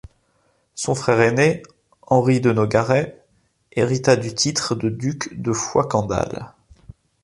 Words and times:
Son 0.73 0.95
frère 0.95 1.21
aîné 1.21 1.61
Henri 2.01 2.41
de 2.41 2.51
Nogaret, 2.51 3.23
hérita 3.73 4.15
du 4.15 4.33
titre 4.33 4.73
de 4.73 4.89
duc 4.89 5.39
de 5.39 5.53
Foix-Candale. 5.53 6.55